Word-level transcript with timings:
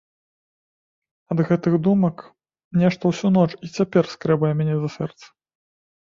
Ад 1.35 1.43
гэтых 1.49 1.73
думак 1.87 2.15
нешта 2.85 3.03
ўсю 3.13 3.27
ноч 3.37 3.45
і 3.69 3.71
цяпер 3.75 4.03
скрабе 4.17 4.49
мяне 4.65 4.75
за 4.81 4.89
сэрца. 4.97 5.25